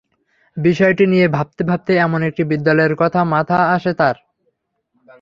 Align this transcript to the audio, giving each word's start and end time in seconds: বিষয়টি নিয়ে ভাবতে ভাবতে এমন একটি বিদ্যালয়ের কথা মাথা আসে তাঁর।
বিষয়টি 0.57 1.03
নিয়ে 1.07 1.27
ভাবতে 1.27 1.61
ভাবতে 1.63 1.91
এমন 1.97 2.19
একটি 2.23 2.43
বিদ্যালয়ের 2.43 2.95
কথা 2.95 3.19
মাথা 3.25 3.57
আসে 3.75 3.91
তাঁর। 3.93 4.15